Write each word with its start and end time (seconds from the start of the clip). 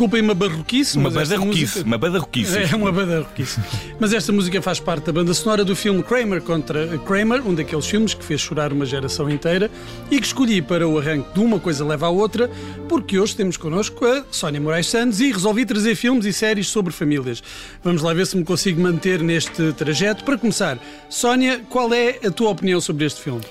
Desculpem 0.00 0.22
uma 0.22 0.32
barroquice, 0.32 0.96
Uma 0.96 1.10
mas 1.10 1.28
badarroquice. 1.28 1.82
Uma 1.82 1.98
badarroquice. 1.98 2.56
É 2.56 2.74
uma 2.74 2.90
badarroquice. 2.90 3.60
Mas 4.00 4.14
esta 4.14 4.32
música 4.32 4.62
faz 4.62 4.80
parte 4.80 5.04
da 5.04 5.12
banda 5.12 5.34
sonora 5.34 5.62
do 5.62 5.76
filme 5.76 6.02
Kramer 6.02 6.40
contra 6.40 6.96
Kramer, 7.04 7.46
um 7.46 7.54
daqueles 7.54 7.84
filmes 7.84 8.14
que 8.14 8.24
fez 8.24 8.40
chorar 8.40 8.72
uma 8.72 8.86
geração 8.86 9.28
inteira 9.28 9.70
e 10.10 10.18
que 10.18 10.26
escolhi 10.26 10.62
para 10.62 10.88
o 10.88 10.98
arranque 10.98 11.34
de 11.34 11.40
Uma 11.40 11.60
Coisa 11.60 11.84
Leva 11.84 12.06
à 12.06 12.08
Outra, 12.08 12.50
porque 12.88 13.18
hoje 13.18 13.36
temos 13.36 13.58
connosco 13.58 14.06
a 14.06 14.24
Sónia 14.30 14.58
Moraes 14.58 14.86
Santos 14.86 15.20
e 15.20 15.30
resolvi 15.30 15.66
trazer 15.66 15.94
filmes 15.94 16.24
e 16.24 16.32
séries 16.32 16.68
sobre 16.68 16.94
famílias. 16.94 17.42
Vamos 17.84 18.00
lá 18.00 18.14
ver 18.14 18.26
se 18.26 18.38
me 18.38 18.42
consigo 18.42 18.80
manter 18.80 19.20
neste 19.20 19.70
trajeto. 19.74 20.24
Para 20.24 20.38
começar, 20.38 20.78
Sónia, 21.10 21.60
qual 21.68 21.92
é 21.92 22.20
a 22.24 22.30
tua 22.30 22.48
opinião 22.48 22.80
sobre 22.80 23.04
este 23.04 23.20
filme? 23.20 23.42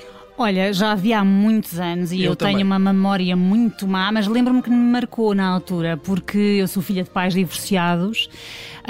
Olha, 0.41 0.71
já 0.71 0.93
havia 0.93 1.19
há 1.19 1.25
muitos 1.25 1.77
anos 1.81 2.13
e 2.13 2.23
Eu 2.23 2.31
eu, 2.31 2.35
tenho 2.35 2.61
uma 2.61 2.79
memória 2.79 3.35
muito 3.35 3.85
má, 3.85 4.09
mas 4.09 4.25
lembro-me 4.25 4.61
que 4.61 4.69
me 4.69 4.77
marcou 4.77 5.35
na 5.35 5.45
altura, 5.45 5.97
porque 5.97 6.37
eu 6.37 6.65
sou 6.65 6.81
filha 6.81 7.03
de 7.03 7.09
pais 7.09 7.33
divorciados 7.33 8.29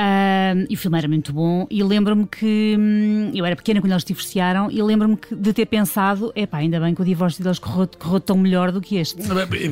ah, 0.01 0.53
e 0.69 0.75
o 0.75 0.77
filme 0.77 0.97
era 0.97 1.07
muito 1.09 1.33
bom. 1.33 1.67
E 1.69 1.83
lembro-me 1.83 2.25
que 2.25 2.75
hum, 2.79 3.31
eu 3.33 3.45
era 3.45 3.53
pequena 3.53 3.81
quando 3.81 3.91
eles 3.91 4.05
divorciaram 4.05 4.71
e 4.71 4.81
lembro-me 4.81 5.17
de 5.29 5.51
ter 5.51 5.65
pensado: 5.65 6.31
epá, 6.35 6.59
ainda 6.59 6.79
bem 6.79 6.95
que 6.95 7.01
o 7.01 7.05
divórcio 7.05 7.43
deles 7.43 7.59
correu, 7.59 7.89
correu 7.99 8.19
tão 8.21 8.37
melhor 8.37 8.71
do 8.71 8.79
que 8.79 8.95
este. 8.95 9.17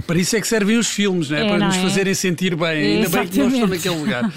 Para 0.05 0.17
isso 0.17 0.35
é 0.35 0.41
que 0.41 0.47
servem 0.47 0.77
os 0.77 0.87
filmes, 0.89 1.29
não 1.29 1.37
é? 1.37 1.45
É, 1.45 1.47
para 1.47 1.59
não 1.59 1.67
nos 1.67 1.77
é? 1.77 1.81
fazerem 1.81 2.13
sentir 2.13 2.55
bem. 2.57 2.97
Ainda 2.97 3.09
bem 3.09 3.27
que 3.27 3.37
não 3.37 3.47
estou 3.47 3.67
Exatamente. 3.67 3.69
naquele 3.69 3.95
lugar. 3.95 4.33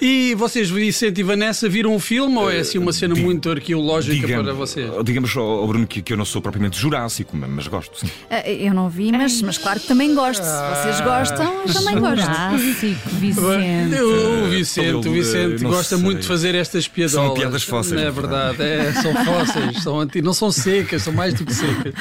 E 0.00 0.34
vocês, 0.34 0.70
Vicente 0.70 1.20
e 1.20 1.22
Vanessa, 1.22 1.68
viram 1.68 1.94
um 1.94 1.98
filme 2.00 2.36
ou 2.38 2.50
é 2.50 2.60
assim 2.60 2.78
uma 2.78 2.92
cena 2.92 3.14
muito 3.14 3.50
arqueológica 3.50 4.14
Digamos- 4.14 4.46
para 4.46 4.54
vocês? 4.54 4.90
Digamos, 5.04 5.36
ao 5.36 5.66
Bruno, 5.66 5.86
que, 5.86 6.00
que 6.00 6.12
eu 6.12 6.16
não 6.16 6.24
sou 6.24 6.40
propriamente 6.40 6.78
jurássico, 6.84 7.34
mas 7.36 7.66
gosto, 7.66 7.98
sim. 7.98 8.08
Ah, 8.30 8.48
Eu 8.50 8.74
não 8.74 8.88
vi, 8.90 9.10
mas, 9.10 9.40
mas 9.40 9.56
claro 9.56 9.80
que 9.80 9.86
também 9.86 10.14
gosto. 10.14 10.42
Se 10.42 10.82
vocês 10.82 11.00
gostam, 11.00 11.62
eu 11.66 11.72
também 11.72 11.98
gosto. 11.98 12.24
Clássico, 12.26 13.08
Vicente. 13.10 14.00
O 14.02 14.48
Vicente, 14.50 14.88
o 14.88 15.08
Ele, 15.08 15.10
Vicente 15.10 15.62
não 15.62 15.70
gosta 15.70 15.96
sei. 15.96 16.04
muito 16.04 16.20
de 16.20 16.26
fazer 16.26 16.54
estas 16.54 16.86
piadolas. 16.86 17.26
São 17.26 17.34
piadas 17.34 17.62
fósseis, 17.62 18.00
É 18.00 18.04
na 18.04 18.10
verdade, 18.10 18.62
é, 18.62 18.92
são 18.92 19.14
fósseis, 19.24 19.82
são 19.82 19.98
anti... 20.00 20.20
não 20.20 20.34
são 20.34 20.50
secas, 20.52 21.02
são 21.02 21.12
mais 21.12 21.32
do 21.34 21.44
que 21.46 21.54
secas. 21.54 21.94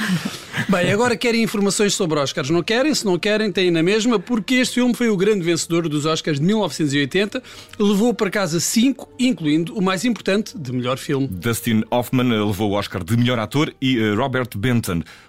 Bem, 0.70 0.92
agora 0.92 1.16
querem 1.16 1.42
informações 1.44 1.94
sobre 1.94 2.20
Oscars? 2.20 2.50
Não 2.50 2.62
querem? 2.62 2.94
Se 2.94 3.06
não 3.06 3.18
querem, 3.18 3.52
têm 3.52 3.72
na 3.72 3.82
mesma, 3.82 4.20
porque 4.20 4.56
este 4.56 4.76
filme 4.76 4.94
foi 4.94 5.10
o 5.10 5.16
grande 5.18 5.42
vencedor 5.44 5.88
dos 5.88 6.06
Oscars 6.06 6.40
de 6.40 6.46
1980, 6.46 7.42
levou 7.80 8.14
para 8.14 8.30
casa 8.30 8.60
cinco, 8.60 9.10
incluindo 9.20 9.74
o 9.78 9.82
mais 9.82 10.04
importante, 10.06 10.58
de 10.58 10.72
melhor 10.72 10.98
filme. 10.98 11.28
Dustin 11.28 11.84
Hoffman 11.90 12.32
eh, 12.34 12.44
levou 12.44 12.72
o 12.72 12.74
Oscar 12.74 13.04
de 13.04 13.16
melhor 13.18 13.40
ator 13.40 13.74
e 13.82 13.98
eh, 14.00 14.14
Robert 14.14 14.50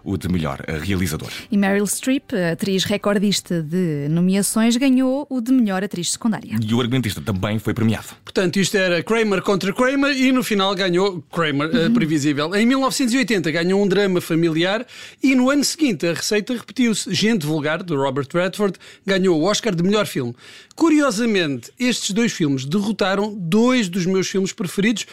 O 0.02 0.16
de 0.16 0.28
melhor 0.28 0.62
realizador. 0.82 1.30
E 1.50 1.56
Meryl 1.56 1.86
Streep, 1.86 2.32
a 2.32 2.52
atriz 2.52 2.84
recordista 2.84 3.62
de 3.62 4.08
nomeações, 4.08 4.76
ganhou 4.76 5.26
o 5.28 5.40
de 5.40 5.52
melhor 5.52 5.82
atriz 5.82 6.12
secundária. 6.12 6.56
E 6.60 6.74
o 6.74 6.80
argumentista 6.80 7.20
também 7.20 7.58
foi 7.58 7.74
premiado. 7.74 8.08
Portanto, 8.24 8.58
isto 8.58 8.76
era 8.76 9.02
Kramer 9.02 9.42
contra 9.42 9.72
Kramer 9.72 10.16
e 10.16 10.32
no 10.32 10.42
final 10.42 10.74
ganhou 10.74 11.22
Kramer, 11.32 11.70
eh, 11.74 11.88
previsível. 11.90 12.54
Em 12.54 12.66
1980 12.66 13.50
ganhou 13.50 13.82
um 13.82 13.88
drama 13.88 14.20
familiar 14.20 14.86
e 15.22 15.34
no 15.34 15.50
ano 15.50 15.64
seguinte 15.64 16.06
a 16.06 16.14
receita 16.14 16.54
repetiu-se. 16.54 17.12
Gente 17.12 17.46
Vulgar, 17.46 17.82
de 17.82 17.94
Robert 17.94 18.28
Redford, 18.32 18.78
ganhou 19.06 19.40
o 19.40 19.44
Oscar 19.44 19.74
de 19.74 19.82
melhor 19.82 20.06
filme. 20.06 20.34
Curiosamente, 20.74 21.70
estes 21.78 22.10
dois 22.10 22.32
filmes 22.32 22.64
derrotaram 22.64 23.34
dois 23.34 23.88
dos 23.88 24.06
meus 24.06 24.28
filmes 24.28 24.52
preferidos, 24.52 25.06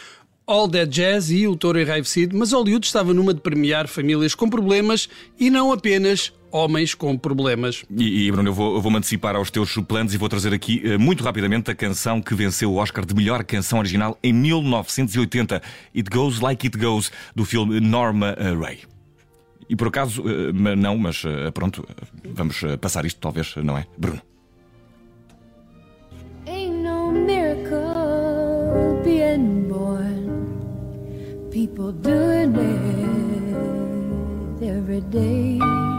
All 0.52 0.68
That 0.68 0.88
Jazz 0.90 1.30
e 1.30 1.48
O 1.48 1.56
Touro 1.56 1.80
Enraivecido, 1.80 2.36
mas 2.36 2.52
Hollywood 2.52 2.84
estava 2.86 3.14
numa 3.14 3.32
de 3.32 3.40
premiar 3.40 3.88
famílias 3.88 4.34
com 4.34 4.50
problemas 4.50 5.08
e 5.40 5.48
não 5.48 5.72
apenas 5.72 6.30
homens 6.50 6.94
com 6.94 7.16
problemas. 7.16 7.82
E, 7.96 8.26
e, 8.26 8.30
Bruno, 8.30 8.50
eu 8.50 8.52
vou- 8.52 8.74
eu 8.74 8.82
vou-me 8.82 8.98
antecipar 8.98 9.34
aos 9.34 9.50
teus 9.50 9.74
planos 9.88 10.12
e 10.12 10.18
vou 10.18 10.28
trazer 10.28 10.52
aqui 10.52 10.82
eh, 10.84 10.98
muito 10.98 11.24
rapidamente 11.24 11.70
a 11.70 11.74
canção 11.74 12.20
que 12.20 12.34
venceu 12.34 12.70
o 12.70 12.76
Oscar 12.76 13.06
de 13.06 13.14
melhor 13.14 13.42
canção 13.44 13.78
original 13.78 14.18
em 14.22 14.30
1980, 14.34 15.62
It 15.96 16.10
Goes 16.10 16.40
Like 16.40 16.66
It 16.66 16.76
Goes, 16.76 17.10
do 17.34 17.46
filme 17.46 17.80
Norma 17.80 18.36
eh, 18.38 18.52
Ray. 18.54 18.80
E 19.70 19.74
por 19.74 19.88
acaso, 19.88 20.22
eh, 20.28 20.52
não, 20.76 20.98
mas 20.98 21.22
pronto, 21.54 21.82
vamos 22.34 22.60
passar 22.78 23.06
isto, 23.06 23.18
talvez, 23.18 23.54
não 23.56 23.78
é? 23.78 23.86
Bruno. 23.96 24.20
People 31.62 31.92
doing 31.92 32.56
it 34.58 34.66
every 34.66 35.00
day. 35.00 35.91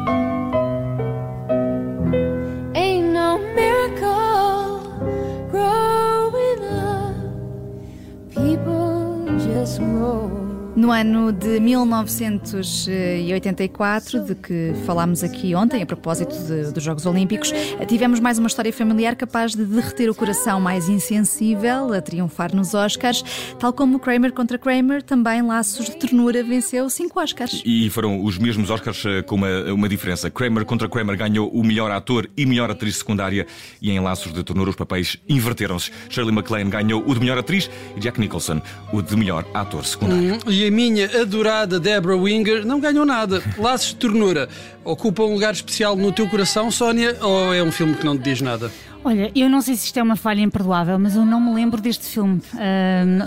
No 10.84 10.92
ano 10.92 11.32
de 11.32 11.62
1984, 11.62 14.20
de 14.26 14.36
que 14.36 14.74
falámos 14.86 15.24
aqui 15.24 15.56
ontem, 15.56 15.82
a 15.82 15.86
propósito 15.86 16.36
de- 16.36 16.74
dos 16.74 16.84
Jogos 16.84 17.06
Olímpicos, 17.06 17.54
tivemos 17.88 18.20
mais 18.20 18.38
uma 18.38 18.50
história 18.50 18.74
familiar 18.74 19.16
capaz 19.16 19.56
de 19.56 19.64
derreter 19.64 20.10
o 20.10 20.16
coração 20.16 20.60
mais 20.60 20.90
insensível 20.90 21.94
a 21.94 22.02
triunfar 22.02 22.54
nos 22.54 22.74
Oscars. 22.74 23.24
Tal 23.58 23.72
como 23.72 23.98
Kramer 23.98 24.34
contra 24.34 24.58
Kramer, 24.58 25.02
também 25.02 25.42
Laços 25.42 25.86
de 25.86 25.96
Ternura 25.96 26.44
venceu 26.44 26.90
cinco 26.90 27.18
Oscars. 27.22 27.64
E 27.66 27.90
foram 27.90 28.22
os 28.22 28.38
mesmos 28.38 28.70
Oscars 28.70 29.06
eh, 29.06 29.22
com 29.22 29.36
uma, 29.36 29.72
uma 29.72 29.88
diferença. 29.88 30.30
Kramer 30.30 30.66
contra 30.66 30.90
Kramer 30.90 31.16
ganhou 31.16 31.48
o 31.50 31.64
melhor 31.64 31.92
ator 31.92 32.30
e 32.36 32.46
melhor 32.46 32.70
atriz 32.70 32.98
secundária 32.98 33.48
e 33.82 33.90
em 33.90 34.02
Laços 34.02 34.34
de 34.34 34.44
Ternura 34.44 34.70
os 34.72 34.76
papéis 34.76 35.16
inverteram-se. 35.30 35.92
Shirley 36.10 36.36
MacLaine 36.36 36.70
ganhou 36.70 37.02
o 37.08 37.14
de 37.14 37.22
melhor 37.22 37.38
atriz 37.38 37.70
e 37.96 38.02
Jack 38.02 38.20
Nicholson 38.20 38.62
o 38.92 39.02
de 39.02 39.16
melhor 39.16 39.46
ator 39.54 39.86
secundário. 39.86 40.40
E 40.50 40.68
a 40.68 40.73
minha 40.74 41.06
adorada 41.22 41.80
Deborah 41.80 42.18
Winger 42.18 42.66
não 42.66 42.80
ganhou 42.80 43.06
nada. 43.06 43.44
Laços 43.58 43.90
de 43.90 43.96
Ternura 43.98 44.50
ocupa 44.84 45.24
um 45.24 45.34
lugar 45.34 45.54
especial 45.54 45.96
no 45.96 46.12
teu 46.12 46.28
coração, 46.28 46.72
Sónia, 46.72 47.16
ou 47.22 47.54
é 47.54 47.62
um 47.64 47.72
filme 47.72 47.94
que 47.94 48.04
não 48.04 48.18
te 48.18 48.24
diz 48.24 48.42
nada? 48.42 48.72
Olha, 49.06 49.32
eu 49.36 49.50
não 49.50 49.62
sei 49.62 49.76
se 49.76 49.88
isto 49.88 50.00
é 50.00 50.04
uma 50.04 50.16
falha 50.16 50.42
imperdoável, 50.42 50.98
mas 50.98 51.16
eu 51.16 51.26
não 51.26 51.42
me 51.42 51.54
lembro 51.54 51.82
deste 51.82 52.06
filme. 52.06 52.42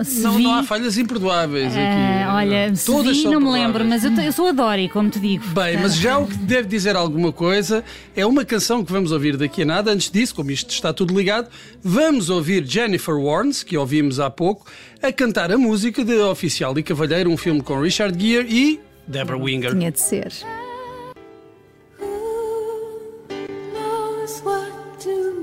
Se 0.05 0.21
Não, 0.21 0.33
vi, 0.33 0.43
não 0.43 0.55
há 0.55 0.63
falhas 0.63 0.97
imperdoáveis 0.97 1.73
aqui. 1.73 1.79
ah, 1.79 2.35
olha, 2.37 2.75
se 2.75 2.87
Todas 2.87 3.17
vi, 3.17 3.23
são 3.23 3.33
não 3.33 3.41
me 3.41 3.51
lembro, 3.51 3.85
mas 3.85 4.05
eu, 4.05 4.11
eu 4.13 4.33
sou 4.33 4.49
a 4.49 4.53
Dory, 4.53 4.89
como 4.89 5.11
te 5.11 5.21
digo. 5.21 5.45
Bem, 5.49 5.77
mas 5.77 5.97
já 5.97 6.19
o 6.19 6.27
que 6.27 6.37
deve 6.39 6.67
dizer 6.69 6.97
alguma 6.97 7.31
coisa 7.31 7.85
é 8.17 8.25
uma 8.25 8.45
canção 8.45 8.85
que 8.85 8.91
vamos 8.91 9.13
ouvir 9.13 9.37
daqui 9.37 9.63
a 9.63 9.67
nada. 9.67 9.91
Antes 9.93 10.11
disso, 10.11 10.35
como 10.35 10.51
isto 10.51 10.71
está 10.71 10.93
tudo 10.93 11.15
ligado, 11.17 11.49
vamos 11.83 12.31
ouvir 12.31 12.65
Jennifer 12.65 13.15
Warnes, 13.15 13.63
que 13.63 13.77
ouvimos 13.77 14.19
há 14.19 14.31
pouco, 14.31 14.67
a 15.03 15.13
cantar 15.13 15.53
a 15.53 15.59
música 15.59 16.05
de 16.05 16.17
Oficial 16.21 16.77
e 16.79 16.83
Cavalheiro, 16.83 17.31
um 17.31 17.37
filme 17.37 17.63
com 17.63 17.79
Richard 17.81 18.19
Gere 18.19 18.49
e 18.51 18.81
Deborah 19.07 19.39
Winger. 19.39 19.73
Tinha 19.73 19.93
de 19.93 20.01
ser. 20.01 20.33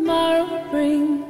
Tomorrow 0.04 0.70
brings? 0.70 1.23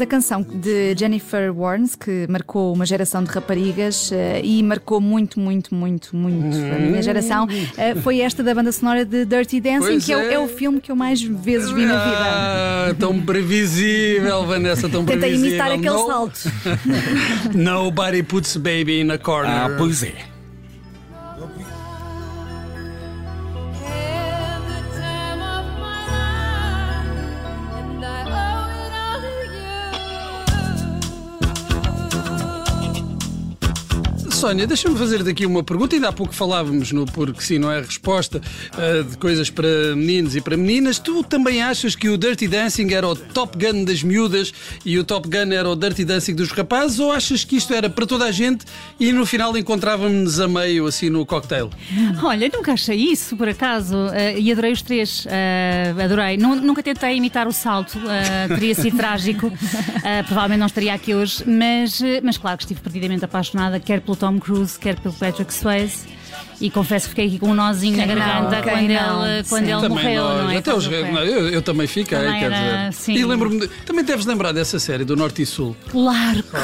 Mas 0.00 0.06
a 0.06 0.06
canção 0.06 0.40
de 0.42 0.94
Jennifer 0.96 1.54
Warnes, 1.54 1.94
que 1.94 2.24
marcou 2.26 2.72
uma 2.72 2.86
geração 2.86 3.22
de 3.22 3.30
raparigas 3.30 4.10
eh, 4.10 4.40
e 4.42 4.62
marcou 4.62 4.98
muito, 4.98 5.38
muito, 5.38 5.74
muito, 5.74 6.16
muito 6.16 6.56
a 6.56 6.78
minha 6.78 7.02
geração, 7.02 7.46
eh, 7.76 7.94
foi 7.96 8.20
esta 8.20 8.42
da 8.42 8.54
banda 8.54 8.72
sonora 8.72 9.04
de 9.04 9.26
Dirty 9.26 9.60
Dancing, 9.60 9.78
Pois 9.80 10.06
que 10.06 10.12
é. 10.12 10.16
o- 10.16 10.20
é. 10.20 10.32
é 10.34 10.38
o 10.38 10.48
filme 10.48 10.80
que 10.80 10.90
eu 10.90 10.96
mais 10.96 11.20
vezes 11.20 11.70
vi 11.70 11.84
na 11.84 12.02
vida. 12.02 12.16
Ah, 12.18 12.94
tão 12.98 13.20
previsível, 13.20 14.46
Vanessa, 14.46 14.88
tão 14.88 15.04
Tentei 15.04 15.18
previsível. 15.32 15.48
imitar 15.50 15.66
aquele 15.72 15.90
No- 15.90 16.06
salto. 16.06 16.40
Nobody 17.54 18.22
puts 18.22 18.56
baby 18.56 19.00
in 19.02 19.10
a 19.10 19.18
corner. 19.18 19.50
Ah, 19.50 19.74
pois 19.76 20.02
é. 20.02 20.14
Sónia, 34.40 34.66
deixa-me 34.66 34.96
fazer 34.96 35.22
daqui 35.22 35.44
uma 35.44 35.62
pergunta. 35.62 35.94
Ainda 35.94 36.08
há 36.08 36.12
pouco 36.12 36.32
falávamos 36.34 36.92
no 36.92 37.04
Porque 37.04 37.42
Sim, 37.42 37.58
não 37.58 37.70
é 37.70 37.80
resposta 37.80 38.40
ah, 38.72 39.02
de 39.08 39.18
coisas 39.18 39.50
para 39.50 39.68
meninos 39.94 40.34
e 40.34 40.40
para 40.40 40.56
meninas. 40.56 40.98
Tu 40.98 41.22
também 41.24 41.60
achas 41.62 41.94
que 41.94 42.08
o 42.08 42.16
Dirty 42.16 42.48
Dancing 42.48 42.90
era 42.94 43.06
o 43.06 43.14
Top 43.14 43.58
Gun 43.58 43.84
das 43.84 44.02
miúdas 44.02 44.50
e 44.82 44.98
o 44.98 45.04
Top 45.04 45.28
Gun 45.28 45.52
era 45.52 45.68
o 45.68 45.76
Dirty 45.76 46.06
Dancing 46.06 46.34
dos 46.34 46.50
rapazes? 46.52 46.98
Ou 46.98 47.12
achas 47.12 47.44
que 47.44 47.56
isto 47.56 47.74
era 47.74 47.90
para 47.90 48.06
toda 48.06 48.24
a 48.24 48.32
gente 48.32 48.64
e 48.98 49.12
no 49.12 49.26
final 49.26 49.54
encontrávamos 49.58 50.40
a 50.40 50.48
meio 50.48 50.86
assim 50.86 51.10
no 51.10 51.26
cocktail? 51.26 51.68
Olha, 52.24 52.50
nunca 52.50 52.72
achei 52.72 52.96
isso, 52.96 53.36
por 53.36 53.48
acaso, 53.48 53.94
eh, 54.14 54.38
e 54.40 54.50
adorei 54.50 54.72
os 54.72 54.80
três. 54.80 55.26
eh, 55.28 55.92
adorei. 56.02 56.38
Nu- 56.38 56.56
nunca 56.56 56.82
tentei 56.82 57.14
imitar 57.14 57.46
o 57.46 57.52
salto, 57.52 57.98
teria 58.48 58.74
sido 58.74 58.96
trágico. 58.96 59.52
Provavelmente 60.26 60.60
não 60.60 60.66
estaria 60.66 60.94
aqui 60.94 61.14
hoje, 61.14 61.44
mas, 61.46 62.00
mas 62.22 62.38
claro 62.38 62.56
que 62.56 62.64
estive 62.64 62.80
perdidamente 62.80 63.22
apaixonada, 63.24 63.78
quer 63.78 64.00
pelo 64.00 64.16
Tom 64.16 64.29
Cruise, 64.38 64.78
quer 64.78 64.98
pelo 65.00 65.14
Patrick 65.14 65.52
Swayze. 65.52 66.20
E 66.60 66.70
confesso 66.70 67.06
que 67.06 67.10
fiquei 67.10 67.26
aqui 67.26 67.38
com 67.38 67.48
um 67.50 67.54
nozinho 67.54 67.96
Quem 67.96 68.06
na 68.06 68.14
garganta 68.14 68.62
quando, 68.62 68.86
não? 68.88 69.26
ele, 69.26 69.44
quando 69.48 69.64
Sim. 69.64 69.72
ele 69.72 69.80
Também 69.80 69.88
morreu, 69.90 70.22
nós, 70.24 70.42
não 70.44 70.50
é? 70.50 70.56
até 70.58 70.74
os, 70.74 70.86
não, 70.86 71.24
eu, 71.24 71.48
eu 71.48 71.62
também 71.62 71.86
fiquei, 71.86 72.18
Também 72.18 72.38
quer 72.38 72.52
era, 72.52 72.88
dizer. 72.90 72.92
sim. 73.02 73.14
E 73.14 73.24
lembro-me, 73.24 73.60
de- 73.60 73.68
também 73.86 74.04
deves 74.04 74.26
lembrar 74.26 74.52
dessa 74.52 74.78
série 74.78 75.02
do 75.02 75.16
Norte 75.16 75.40
e 75.40 75.46
Sul. 75.46 75.74
Claro, 75.90 76.42
claro. 76.42 76.62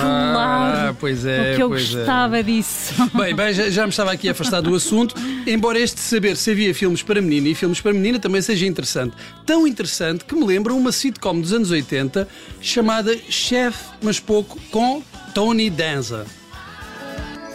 Ah, 0.90 0.94
pois 1.00 1.24
é, 1.24 1.52
o 1.52 1.56
que 1.56 1.62
eu 1.62 1.68
pois 1.70 1.94
é. 1.94 1.96
gostava 1.96 2.42
disso. 2.42 2.92
Bem, 3.14 3.34
bem, 3.34 3.54
já, 3.54 3.70
já 3.70 3.82
me 3.84 3.88
estava 3.88 4.12
aqui 4.12 4.28
a 4.28 4.32
afastar 4.32 4.60
do 4.60 4.74
assunto, 4.74 5.14
embora 5.46 5.78
este 5.78 5.98
saber 5.98 6.36
se 6.36 6.50
havia 6.50 6.74
filmes 6.74 7.02
para 7.02 7.20
menino 7.22 7.46
e 7.48 7.54
filmes 7.54 7.80
para 7.80 7.94
menina 7.94 8.18
também 8.18 8.42
seja 8.42 8.66
interessante. 8.66 9.16
Tão 9.46 9.66
interessante 9.66 10.26
que 10.26 10.34
me 10.34 10.44
lembra 10.44 10.74
uma 10.74 10.92
sitcom 10.92 11.40
dos 11.40 11.54
anos 11.54 11.70
80 11.70 12.28
chamada 12.60 13.16
Chef, 13.30 13.76
mas 14.02 14.20
pouco, 14.20 14.58
com 14.70 15.02
Tony 15.34 15.70
Danza. 15.70 16.26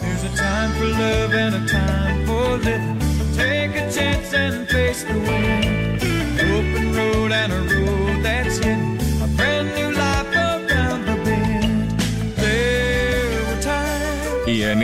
There's 0.02 0.24
a 0.24 0.36
time 0.36 0.72
for 0.74 0.86
love 0.86 1.32
and 1.32 1.54
a 1.54 1.66
time 1.68 2.26
for 2.26 2.58
living. 2.58 2.98
Take 3.36 3.76
a 3.76 3.90
chance 3.90 4.34
and 4.34 4.68
face 4.68 5.04
the 5.04 5.14
wind. 5.14 6.02
Open 6.40 6.92
road 6.92 7.32
and 7.32 7.52
a 7.52 7.71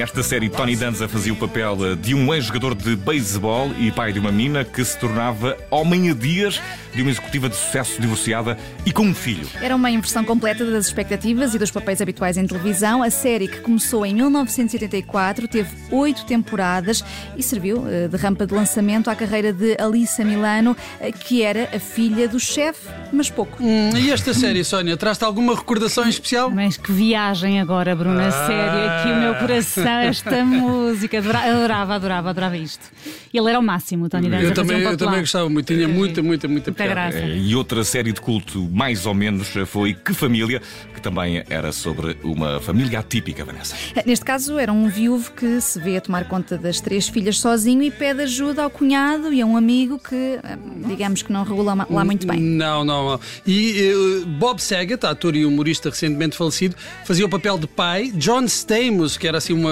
nesta 0.09 0.23
série, 0.23 0.49
Tony 0.49 0.75
Danza 0.75 1.07
fazia 1.07 1.33
o 1.33 1.37
papel 1.37 1.77
eh, 1.93 1.95
de 1.95 2.15
um 2.15 2.33
ex-jogador 2.33 2.75
de 2.75 2.97
beisebol 2.97 3.71
e 3.79 3.91
pai 3.91 4.11
de 4.13 4.19
uma 4.19 4.33
menina 4.33 4.65
que 4.65 4.83
se 4.85 4.99
tornava 4.99 5.57
homem 5.71 6.11
a 6.11 6.15
dias 6.15 6.61
de 6.95 7.03
uma 7.03 7.11
executiva 7.11 7.49
de 7.49 7.55
sucesso 7.55 8.01
divorciada 8.01 8.57
e 8.87 8.91
com 8.91 9.03
um 9.03 9.15
filho. 9.15 9.47
Era 9.61 9.77
uma 9.77 9.91
inversão 9.91 10.25
completa 10.25 10.65
das 10.65 10.87
expectativas 10.87 11.55
e 11.55 11.59
dos 11.59 11.71
papéis 11.71 12.01
habituais 12.01 12.37
em 12.39 12.47
televisão. 12.47 13.03
A 13.03 13.11
série, 13.11 13.47
que 13.47 13.61
começou 13.61 14.05
em 14.07 14.15
1984, 14.15 15.47
teve 15.47 15.69
oito 15.91 16.25
temporadas 16.25 17.05
e 17.37 17.43
serviu 17.43 17.85
eh, 17.87 18.09
de 18.09 18.17
rampa 18.17 18.47
de 18.47 18.55
lançamento 18.55 19.11
à 19.11 19.15
carreira 19.15 19.53
de 19.53 19.77
Alissa 19.79 20.25
Milano, 20.25 20.75
eh, 21.01 21.13
que 21.13 21.43
era 21.43 21.69
a 21.75 21.79
filha 21.79 22.27
do 22.27 22.41
chefe, 22.41 22.89
mas 23.13 23.29
pouco. 23.31 23.63
Hum, 23.63 23.91
e 23.97 24.11
esta 24.11 24.33
série, 24.33 24.65
Sónia, 24.65 24.97
traz-te 24.97 25.25
alguma 25.25 25.55
recordação 25.55 26.05
em 26.07 26.09
especial? 26.09 26.51
Mas 26.51 26.77
que 26.79 26.91
viagem 26.91 27.61
agora, 27.61 27.95
Bruna, 27.95 28.29
Ah. 28.29 28.47
sério, 28.47 28.91
aqui 28.91 29.13
o 29.13 29.21
meu 29.21 29.35
coração, 29.35 29.98
esta 30.05 30.45
música, 30.45 31.19
adora- 31.19 31.41
adorava, 31.51 31.95
adorava, 31.95 32.31
adorava 32.31 32.57
isto. 32.57 32.85
Ele 33.33 33.49
era 33.49 33.59
o 33.59 33.63
máximo, 33.63 34.07
o 34.07 34.09
Tony 34.09 34.29
Danza. 34.29 34.45
Eu 34.45 34.55
também, 34.55 34.77
um 34.87 34.91
eu 34.91 34.97
também 34.97 35.21
gostava 35.21 35.49
muito, 35.49 35.67
tinha 35.73 35.87
muita, 35.89 36.23
muita, 36.23 36.49
muita 36.49 36.71
Muita 36.71 36.87
graça. 36.87 37.19
Eh, 37.19 37.37
E 37.39 37.55
outra 37.55 37.85
série 37.85 38.13
de 38.13 38.21
culto, 38.21 38.69
mais 38.73 39.07
ou 39.07 39.15
menos, 39.15 39.55
eh, 39.57 39.65
foi 39.67 39.95
Que 39.95 40.13
Família, 40.15 40.61
que 40.95 41.01
também 41.01 41.43
era 41.49 41.71
sobre 41.73 42.17
uma 42.23 42.61
família 42.61 42.99
atípica, 43.01 43.45
Vanessa. 43.45 43.75
Neste 44.07 44.25
caso, 44.25 44.59
era 44.59 44.73
um 44.73 44.89
viúvo 44.89 45.31
que 45.33 45.61
se 45.61 45.79
vê 45.81 45.97
a 45.97 46.01
tomar 46.01 46.25
conta 46.27 46.57
das 46.59 46.81
três 46.81 47.09
filhas 47.09 47.39
sozinho 47.39 47.83
e 47.83 47.91
pede 47.91 48.23
ajuda 48.23 48.63
ao 48.63 48.71
cunhado 48.71 49.33
e 49.33 49.41
a 49.41 49.47
um 49.47 49.57
amigo 49.57 49.99
que, 49.99 50.15
eh, 50.15 50.59
digamos 50.87 51.23
que 51.23 51.33
não 51.33 51.45
regula 51.45 51.87
lá 51.89 52.05
muito 52.05 52.27
bem. 52.27 52.41
Não, 52.41 52.85
não, 52.85 53.11
não. 53.11 53.21
E 53.47 53.79
eh, 54.23 54.27
Bob 54.27 54.61
Saget, 54.61 55.05
ator 55.07 55.37
e 55.37 55.45
humorista 55.45 55.91
recentemente 55.91 56.37
falecido, 56.37 56.75
fazia 57.05 57.25
o 57.27 57.29
papel 57.29 57.59
de 57.59 57.67
pai. 57.67 58.11
John 58.15 58.45
Stamos, 58.45 59.17
que 59.17 59.27
era 59.29 59.39
assim 59.39 59.53
uma 59.53 59.69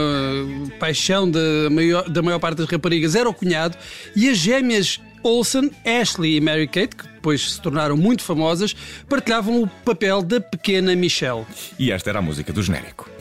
paixão 0.78 1.30
da 1.30 1.70
maior, 1.70 2.08
da 2.08 2.22
maior 2.22 2.38
parte 2.38 2.58
das 2.58 2.68
raparigas, 2.68 3.14
era 3.14 3.28
o 3.28 3.34
cunhado. 3.34 3.76
E 4.14 4.28
as 4.28 4.38
gêmeas 4.38 5.00
Olsen, 5.22 5.70
Ashley 5.84 6.36
e 6.36 6.40
Mary 6.40 6.68
Kate, 6.68 6.94
que 6.94 7.08
depois 7.08 7.52
se 7.52 7.60
tornaram 7.60 7.96
muito 7.96 8.22
famosas, 8.22 8.76
partilhavam 9.08 9.62
o 9.62 9.66
papel 9.66 10.22
da 10.22 10.40
pequena 10.40 10.94
Michelle. 10.94 11.44
E 11.78 11.90
esta 11.90 12.10
era 12.10 12.20
a 12.20 12.22
música 12.22 12.52
do 12.52 12.62
genérico. 12.62 13.15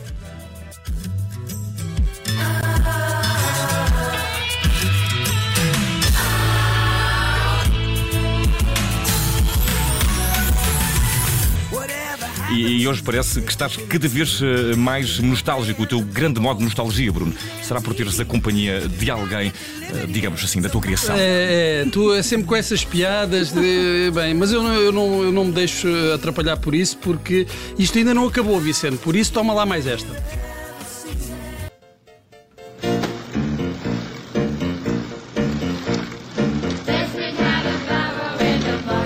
E, 12.86 12.88
hoje 12.88 13.02
parece 13.02 13.42
que 13.42 13.50
estás 13.50 13.76
cada 13.76 14.08
vez 14.08 14.40
eh, 14.44 14.76
mais 14.76 15.18
nostálgico, 15.18 15.82
o 15.82 15.88
teu 15.88 16.02
grande 16.02 16.40
modo 16.40 16.60
de 16.60 16.66
nostalgia, 16.66 17.12
Bruno. 17.12 17.34
Será 17.64 17.82
por 17.82 17.96
teres 17.96 18.20
a 18.20 18.26
companhia 18.26 18.82
de 18.82 19.10
alguém, 19.10 19.52
eh, 19.82 20.06
digamos 20.08 20.44
assim, 20.44 20.62
da 20.62 20.70
tua 20.70 20.82
criação. 20.82 21.16
É, 21.18 21.82
é, 21.82 21.86
tu 21.92 22.14
é 22.14 22.22
sempre 22.22 22.46
com 22.46 22.56
essas 22.56 22.86
piadas 22.86 23.52
de. 23.52 24.12
Bem, 24.14 24.36
mas 24.36 24.52
eu 24.52 24.62
não, 24.62 24.76
eu, 24.76 24.92
não, 24.92 25.24
eu 25.24 25.32
não 25.32 25.46
me 25.46 25.52
deixo 25.52 25.88
atrapalhar 26.14 26.58
por 26.58 26.76
isso, 26.76 26.96
porque 26.98 27.48
isto 27.76 27.98
ainda 27.98 28.14
não 28.14 28.28
acabou, 28.28 28.60
Vicente. 28.60 28.98
Por 28.98 29.16
isso, 29.16 29.32
toma 29.32 29.52
lá 29.52 29.66
mais 29.66 29.88
esta. 29.88 30.45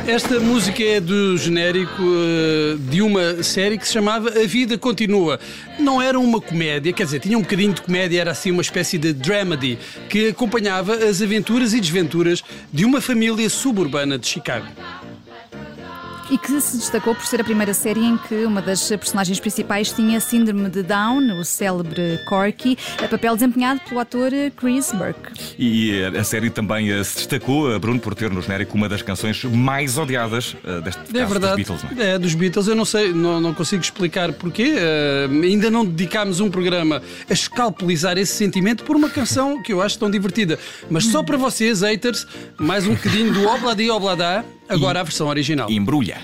Esta 0.10 0.40
música 0.40 0.84
é 0.84 1.00
do 1.00 1.38
genérico 1.38 2.02
eh, 2.02 2.78
de 2.90 3.00
uma 3.00 3.44
série 3.44 3.78
que 3.78 3.86
se 3.86 3.94
chamava 3.94 4.30
A 4.30 4.48
Vida 4.48 4.76
Continua. 4.76 5.40
Não 5.78 6.02
era 6.02 6.20
uma 6.20 6.42
comédia, 6.42 6.92
quer 6.92 7.04
dizer, 7.04 7.20
tinha 7.20 7.38
um 7.38 7.42
bocadinho 7.42 7.74
de 7.74 7.82
comédia, 7.84 8.20
era 8.20 8.32
assim 8.32 8.50
uma 8.50 8.64
espécie 8.64 8.98
de 8.98 9.14
dramedy 9.14 9.78
que 10.10 10.30
acompanhava 10.30 10.96
as 10.96 11.22
aventuras 11.22 11.76
e 11.76 11.80
desventuras 11.80 12.44
de 12.74 12.86
uma 12.86 13.00
família 13.00 13.48
suburbana 13.52 14.18
de 14.18 14.26
Chicago. 14.26 14.66
E 16.32 16.38
que 16.38 16.62
se 16.62 16.78
destacou 16.78 17.16
por 17.16 17.26
ser 17.26 17.42
a 17.42 17.44
primeira 17.44 17.74
série 17.74 18.06
em 18.06 18.16
que 18.16 18.46
uma 18.46 18.62
das 18.62 18.88
personagens 18.90 19.40
principais 19.40 19.92
tinha 19.92 20.20
síndrome 20.20 20.70
de 20.70 20.84
Down, 20.84 21.40
o 21.40 21.44
célebre 21.44 22.20
Corky, 22.28 22.78
a 23.04 23.08
papel 23.08 23.34
desempenhado 23.34 23.80
pelo 23.88 24.00
ator 24.00 24.32
Chris 24.56 24.92
Burke. 24.92 25.32
E 25.58 26.04
a 26.06 26.24
série 26.24 26.52
também 26.52 26.92
eh, 26.92 27.04
se 27.04 27.16
destacou, 27.18 27.74
eh, 27.74 27.80
Bruno, 27.80 28.00
por 28.00 28.14
ter 28.14 28.30
no 28.30 28.42
genérico 28.44 28.78
uma 28.78 28.88
das 28.88 29.02
canções 29.02 29.44
mais 29.44 29.98
odiadas 29.98 30.56
eh, 30.64 30.82
deste 30.82 31.02
É 31.02 31.20
caso 31.22 31.32
verdade. 31.34 31.64
dos 31.64 31.68
Beatles. 31.80 31.98
não 31.98 32.04
é? 32.04 32.12
É, 32.14 32.20
dos 32.20 32.36
Beatles, 32.36 32.68
eu 32.68 32.76
não 32.76 32.86
sei, 32.86 33.12
não, 33.12 33.42
não 33.42 33.54
consigo 33.54 33.82
explicar 33.82 34.32
porquê. 34.34 34.76
Eh, 34.78 35.28
ainda 35.44 35.72
não 35.72 35.84
dedicámos 35.84 36.40
um 36.40 36.50
programa 36.52 37.02
a 37.28 37.34
escalpelizar 37.34 38.20
esse 38.20 38.34
sentimento 38.36 38.84
por 38.84 38.96
uma 38.96 39.10
canção 39.10 39.64
que 39.64 39.74
eu 39.74 39.82
acho 39.82 39.98
tão 39.98 40.12
divertida. 40.12 40.60
Mas 40.92 41.06
só 41.06 41.24
para 41.24 41.38
vocês, 41.38 41.82
haters, 41.82 42.28
mais 42.60 42.86
um 42.86 42.94
bocadinho 42.94 43.34
do 43.34 43.46
Obladi 43.50 43.90
Obladá, 43.90 44.44
agora 44.70 45.00
a 45.00 45.04
versão 45.04 45.28
original. 45.28 45.70
Embrulha. 45.70 46.22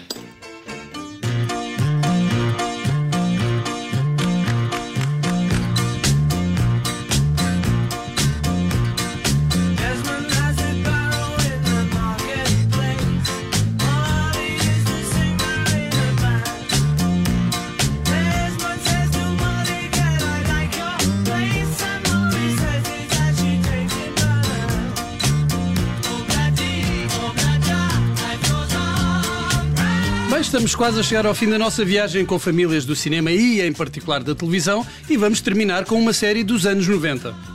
Estamos 30.66 30.76
quase 30.76 31.00
a 31.00 31.04
chegar 31.04 31.28
ao 31.28 31.36
fim 31.36 31.48
da 31.48 31.60
nossa 31.60 31.86
viagem 31.86 32.26
com 32.26 32.40
famílias 32.40 32.86
do 32.86 32.96
cinema 32.96 33.32
e, 33.32 33.62
em 33.62 33.72
particular, 33.72 34.24
da 34.24 34.34
televisão, 34.34 34.86
e 35.08 35.16
vamos 35.16 35.40
terminar 35.40 35.86
com 35.86 36.00
uma 36.00 36.12
série 36.12 36.44
dos 36.44 36.66
anos 36.66 36.88
90. 36.88 37.55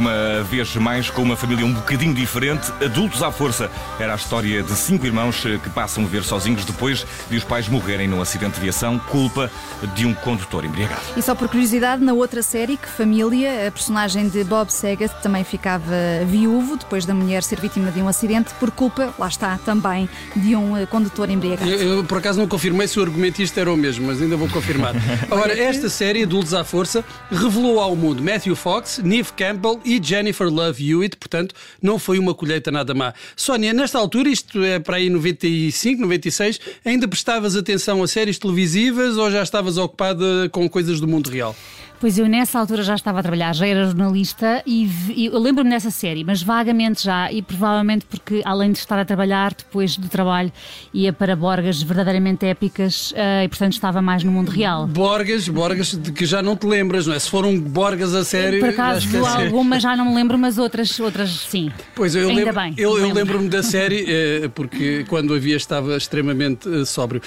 Uma 0.00 0.42
vez 0.42 0.74
mais 0.76 1.10
com 1.10 1.22
uma 1.22 1.36
família 1.36 1.64
um 1.64 1.74
bocadinho 1.74 2.14
diferente. 2.14 2.72
Adultos 2.82 3.22
à 3.22 3.30
força. 3.30 3.70
Era 3.98 4.14
a 4.14 4.16
história 4.16 4.62
de 4.62 4.74
cinco 4.74 5.04
irmãos 5.04 5.42
que 5.42 5.70
passam 5.70 6.04
a 6.04 6.06
ver 6.06 6.22
sozinhos 6.22 6.64
depois 6.64 7.06
de 7.28 7.36
os 7.36 7.44
pais 7.44 7.68
morrerem 7.68 8.08
num 8.08 8.20
acidente 8.20 8.54
de 8.54 8.60
viação, 8.60 8.98
culpa 8.98 9.50
de 9.94 10.06
um 10.06 10.14
condutor 10.14 10.64
embriagado. 10.64 11.02
E 11.16 11.22
só 11.22 11.34
por 11.34 11.48
curiosidade, 11.48 12.02
na 12.02 12.14
outra 12.14 12.42
série, 12.42 12.78
Que 12.78 12.88
Família, 12.88 13.68
a 13.68 13.70
personagem 13.70 14.28
de 14.28 14.42
Bob 14.42 14.72
Saget 14.72 15.14
também 15.22 15.44
ficava 15.44 15.94
viúvo 16.26 16.78
depois 16.78 17.04
da 17.04 17.14
mulher 17.14 17.42
ser 17.42 17.60
vítima 17.60 17.90
de 17.90 18.00
um 18.00 18.08
acidente 18.08 18.54
por 18.54 18.70
culpa, 18.70 19.12
lá 19.18 19.28
está, 19.28 19.58
também 19.58 20.08
de 20.34 20.56
um 20.56 20.76
eh, 20.76 20.86
condutor 20.86 21.28
embriagado. 21.28 21.70
Eu, 21.70 21.96
eu, 21.96 22.04
por 22.04 22.18
acaso 22.18 22.38
não 22.38 22.48
confirmei 22.48 22.88
se 22.88 22.98
o 22.98 23.02
argumentista 23.02 23.60
era 23.60 23.70
o 23.70 23.76
mesmo, 23.76 24.06
mas 24.06 24.22
ainda 24.22 24.36
vou 24.36 24.48
confirmar. 24.48 24.94
Ora, 25.30 25.52
esta 25.58 25.90
série, 25.90 26.22
Adultos 26.22 26.54
à 26.54 26.64
Força, 26.64 27.04
revelou 27.30 27.80
ao 27.80 27.94
mundo 27.94 28.22
Matthew 28.22 28.56
Fox, 28.56 28.98
Neve 29.04 29.32
Campbell 29.36 29.78
e 29.84 29.89
Jennifer 30.02 30.48
Love 30.48 30.86
Hewitt, 30.86 31.16
portanto, 31.16 31.54
não 31.80 31.98
foi 31.98 32.18
uma 32.18 32.34
colheita 32.34 32.70
nada 32.70 32.94
má. 32.94 33.14
Sónia, 33.34 33.72
nesta 33.72 33.98
altura, 33.98 34.28
isto 34.28 34.62
é 34.62 34.78
para 34.78 34.98
aí 34.98 35.08
95, 35.08 36.02
96, 36.02 36.60
ainda 36.84 37.08
prestavas 37.08 37.56
atenção 37.56 38.02
a 38.02 38.06
séries 38.06 38.38
televisivas 38.38 39.16
ou 39.16 39.30
já 39.30 39.42
estavas 39.42 39.78
ocupada 39.78 40.48
com 40.52 40.68
coisas 40.68 41.00
do 41.00 41.08
mundo 41.08 41.30
real? 41.30 41.56
Pois 42.00 42.16
eu 42.18 42.26
nessa 42.26 42.58
altura 42.58 42.82
já 42.82 42.94
estava 42.94 43.20
a 43.20 43.22
trabalhar, 43.22 43.54
já 43.54 43.66
era 43.66 43.84
jornalista 43.84 44.62
e, 44.64 44.86
vi- 44.86 45.26
eu 45.26 45.38
lembro-me 45.38 45.68
dessa 45.68 45.90
série, 45.90 46.24
mas 46.24 46.42
vagamente 46.42 47.04
já, 47.04 47.30
e 47.30 47.42
provavelmente 47.42 48.06
porque 48.06 48.40
além 48.42 48.72
de 48.72 48.78
estar 48.78 48.98
a 48.98 49.04
trabalhar 49.04 49.52
depois 49.52 49.98
do 49.98 50.08
trabalho 50.08 50.50
ia 50.94 51.12
para 51.12 51.36
borgas 51.36 51.82
verdadeiramente 51.82 52.46
épicas 52.46 53.12
eh, 53.14 53.44
e 53.44 53.48
portanto 53.48 53.74
estava 53.74 54.00
mais 54.00 54.24
no 54.24 54.32
mundo 54.32 54.48
real. 54.48 54.86
Borgas, 54.86 55.46
Borgas 55.46 55.94
de 55.94 56.10
que 56.10 56.24
já 56.24 56.40
não 56.40 56.56
te 56.56 56.66
lembras, 56.66 57.06
não 57.06 57.12
é? 57.14 57.18
Se 57.18 57.28
foram 57.28 57.60
Borgas 57.60 58.14
a 58.14 58.24
sério. 58.24 58.60
Por 58.60 58.70
acaso 58.70 59.06
algumas 59.26 59.82
já 59.82 59.94
não 59.94 60.06
me 60.06 60.14
lembro, 60.14 60.38
mas 60.38 60.56
outras, 60.56 60.98
outras 61.00 61.28
sim. 61.28 61.70
Pois 61.94 62.14
eu, 62.14 62.30
Ainda 62.30 62.44
lembro, 62.46 62.54
bem, 62.60 62.74
eu, 62.78 62.90
eu 62.92 62.94
lembro. 63.04 63.14
lembro-me 63.18 63.48
da 63.50 63.62
série 63.62 64.06
eh, 64.08 64.48
porque 64.54 65.04
quando 65.06 65.34
havia 65.34 65.56
estava 65.56 65.94
extremamente 65.98 66.66
eh, 66.66 66.86
sóbrio. 66.86 67.20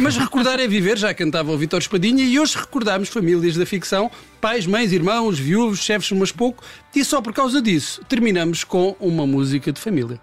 Mas 0.00 0.16
recordar 0.16 0.58
é 0.60 0.66
viver, 0.66 0.96
já 0.96 1.12
cantava 1.12 1.52
o 1.52 1.58
Vitor 1.58 1.78
Espadinha 1.78 2.24
e 2.24 2.38
hoje 2.40 2.56
recordámos 2.56 3.10
famílias 3.10 3.54
da 3.56 3.66
ficção, 3.66 4.10
pais, 4.40 4.66
mães, 4.66 4.92
irmãos, 4.92 5.38
viúvos, 5.38 5.80
chefes, 5.80 6.12
mas 6.12 6.30
pouco, 6.30 6.62
e 6.94 7.04
só 7.04 7.20
por 7.20 7.32
causa 7.32 7.62
disso 7.62 8.02
terminamos 8.08 8.64
com 8.64 8.94
uma 9.00 9.26
música 9.26 9.72
de 9.72 9.80
família. 9.80 10.20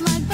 like 0.00 0.29